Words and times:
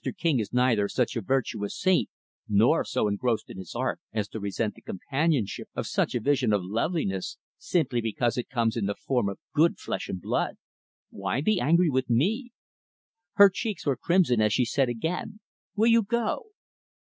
King 0.17 0.39
is 0.39 0.51
neither 0.51 0.89
such 0.89 1.15
a 1.15 1.21
virtuous 1.21 1.77
saint, 1.79 2.09
nor 2.49 2.83
so 2.83 3.07
engrossed 3.07 3.51
in 3.51 3.59
his 3.59 3.75
art, 3.75 3.99
as 4.11 4.27
to 4.29 4.39
resent 4.39 4.73
the 4.73 4.81
companionship 4.81 5.69
of 5.75 5.85
such 5.85 6.15
a 6.15 6.19
vision 6.19 6.51
of 6.51 6.63
loveliness 6.63 7.37
simply 7.59 8.01
because 8.01 8.35
it 8.35 8.49
comes 8.49 8.75
in 8.75 8.87
the 8.87 8.95
form 8.95 9.29
of 9.29 9.37
good 9.53 9.77
flesh 9.77 10.09
and 10.09 10.19
blood. 10.19 10.55
Why 11.11 11.39
be 11.39 11.59
angry 11.61 11.91
with 11.91 12.09
me?" 12.09 12.49
Her 13.33 13.51
cheeks 13.53 13.85
were 13.85 13.95
crimson 13.95 14.41
as 14.41 14.53
she 14.53 14.65
said, 14.65 14.89
again, 14.89 15.39
"Will 15.75 15.85
you 15.91 16.01
go?" 16.01 16.45